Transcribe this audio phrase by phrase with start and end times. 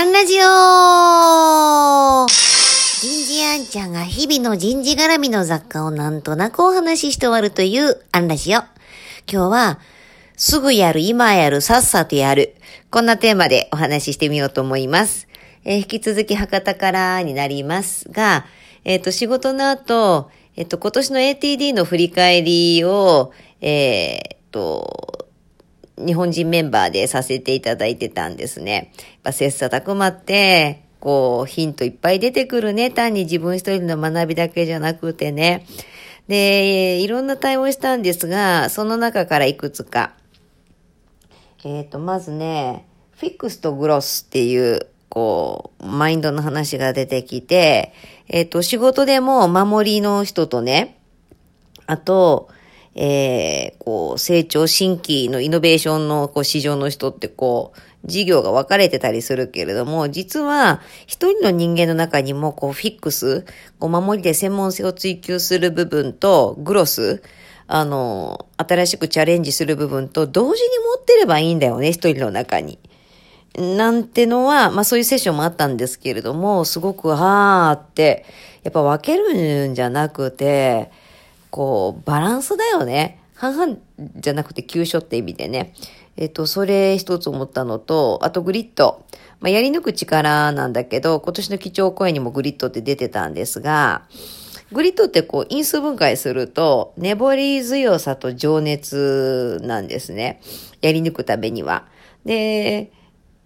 [0.00, 0.40] アンラジオ
[2.26, 8.60] 人事アンちゃんが日々の人事絡みの雑貨をなんとなくお話しして終わるというアンラジオ。
[8.60, 8.68] 今
[9.26, 9.78] 日は、
[10.38, 12.54] すぐやる、今やる、さっさとやる。
[12.90, 15.28] こんなテーマでお話ししてみようと思います。
[15.64, 18.46] えー引き続き博多からになりますが、
[18.84, 25.28] えっ、と、仕事の後、えっ、と、今年の ATD の振り返りを、えっ、と、
[26.04, 28.92] 日本人メンバーでさせていただいてたんですね。
[28.96, 32.90] やっぱ切磋琢磨って、こう、ヒントいっぱい出てくるね。
[32.90, 35.66] 単に自分一人の学びだけじゃなくてね。
[36.28, 40.12] で、いろんな対応したんですが、その中からいくつか。
[41.64, 47.92] えっ、と、まずね、フィックスとグロスっていう、こう、マインドの話が出てきて、
[48.28, 50.98] えっ、と、仕事でも守りの人とね、
[51.86, 52.48] あと、
[52.94, 63.44] えー、こう、成長新規のイノベーションのこう市場の人ってこう、事業が分かれてたりするけれども、実は一人の人間の中にもこう、フィックス、
[63.78, 67.22] こう、守りで専門性を追求する部分と、グロス、
[67.66, 72.80] あの、新しくチャレンジする部分と同時に持ってればいいんだよね、一人の中に。
[73.56, 78.24] なんてのは、まあそういうセッションもあったんですけれども、すごく、あーって、
[78.62, 80.90] やっぱ分けるんじゃなくて、
[81.50, 83.20] こう、バランスだよね。
[83.34, 83.76] 半々
[84.16, 85.74] じゃなくて急所って意味でね。
[86.16, 89.04] えっと、それ一つ思ったのと、あとグリッド。
[89.40, 94.02] まあ、やり抜く力なんだけど、今年の基調講演にもグリッドって出てたんですが、
[94.72, 100.40] グリッドってこう因数分解すると、粘り強さと情熱なんですね。
[100.82, 101.86] やり抜くためには。
[102.24, 102.92] で、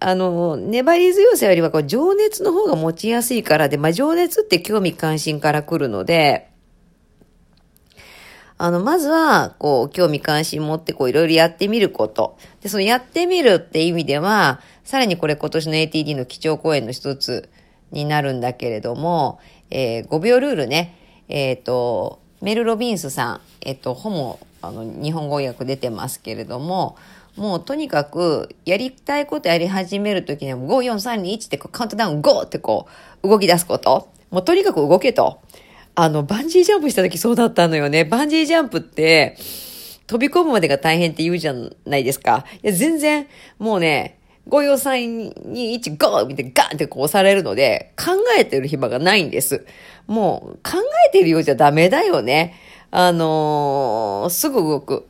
[0.00, 6.51] あの、粘り強さよりはこう情熱の方が持ちやすいからで、まあ、情熱って興味関心から来るので、
[8.64, 12.38] あの、まずは、こう、興味関心持って、こう、いろいろやってみること。
[12.60, 17.50] で、そのやってみるって意味では、さらにこれ今年の ATD の基調講演の一つ
[17.90, 19.40] になるんだけれども、
[19.70, 20.96] えー5秒ルールね。
[21.28, 26.94] えっ、と、メル・ロビンスさん、えっ、と、本も、あの、日本語訳出てますけれども、
[27.34, 32.86] もうとにかく、やりたいことやり始めるときには、5、4、3、2、1ってカウントダウン5ってこ
[33.24, 34.06] う、動き出すこと。
[34.30, 35.40] もうとにかく動けと。
[35.94, 38.04] あの、バンジージャンプした時そうだったのよね。
[38.04, 39.36] バンジージャンプって、
[40.06, 41.54] 飛び込むまでが大変って言うじゃ
[41.84, 42.44] ないですか。
[42.62, 43.26] いや、全然、
[43.58, 46.26] もうね、5、4、3、2、1、5!
[46.26, 49.66] みたいなガンってこう押されるので、考えてる暇がないんです。
[50.06, 52.54] もう、考えてるようじゃダメだよね。
[52.90, 55.06] あのーすぐ動く。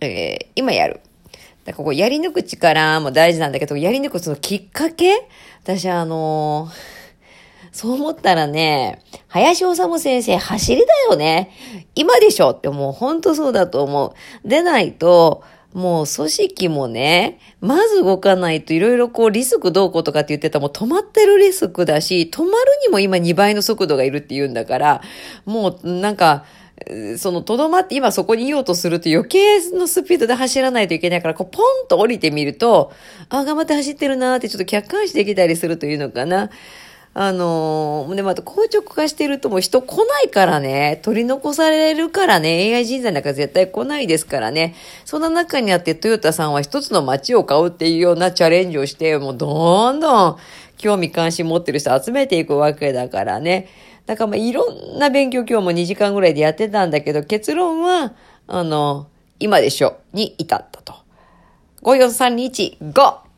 [0.00, 1.00] えー今やる。
[1.64, 5.28] だからこうやり抜く力も大事なんだけど、やり抜くそのきっかけ？
[5.62, 7.01] 私あのー
[7.72, 11.50] そう思ったらね、林修先生走りだよね。
[11.94, 14.48] 今でしょってもう本当そうだと思う。
[14.48, 22.52] でないと、もう組織もね、まず動かないといろいろこうリスクどうこうとかって言ってたもう止まってるリスクだし、止まる
[22.86, 25.02] にも今2倍の速度がいるって言うんだから、
[25.46, 26.44] もうなんか、
[27.16, 32.92] その、とどまって今そこにいようとすると余計のスピードで走らないといけないから、こう、ポンと降りてみると、
[33.30, 36.50] あ、頑張って走ってるなーってちょっと客観視できたりするというのかな。
[37.14, 44.74] あのー、で、また硬直化してるともう人来ないからね、取り残されるからね、AI 人材なんか絶対来ないですからね。
[45.04, 50.38] そんな中にあってトヨタさんは一つの街を買うっていうようなチャレンジをして、もうどんどん
[50.78, 53.68] 興味関心持ってる人集めていくわけだからね。
[54.06, 58.14] だからまあいろんな勉強今日も2時間ぐらいでやってたんだけど、結論は、
[58.46, 59.08] あの、
[59.38, 60.94] 今でしょに至ったと。
[61.82, 63.31] 5、4、3、2、1、5!